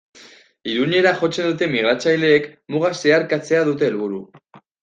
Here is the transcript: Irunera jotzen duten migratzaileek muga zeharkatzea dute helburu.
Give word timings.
Irunera 0.75 1.11
jotzen 1.19 1.51
duten 1.51 1.71
migratzaileek 1.75 2.49
muga 2.77 2.93
zeharkatzea 3.05 3.63
dute 3.73 3.91
helburu. 3.91 4.27